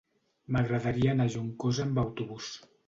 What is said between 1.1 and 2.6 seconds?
anar a Juncosa amb autobús.